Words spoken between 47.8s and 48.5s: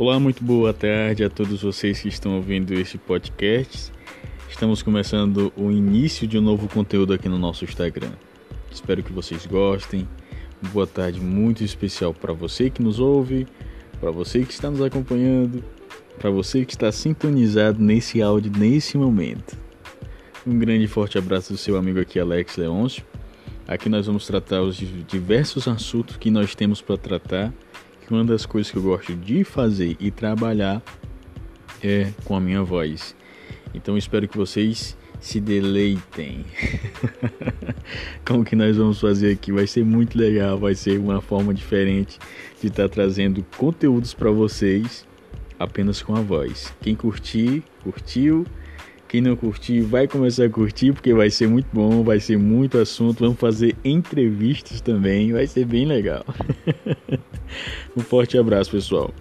curtiu.